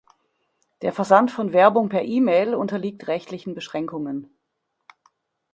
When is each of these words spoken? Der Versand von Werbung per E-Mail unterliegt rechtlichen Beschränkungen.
Der 0.81 0.93
Versand 0.93 1.29
von 1.29 1.53
Werbung 1.53 1.87
per 1.87 2.01
E-Mail 2.01 2.55
unterliegt 2.55 3.05
rechtlichen 3.07 3.53
Beschränkungen. 3.53 4.35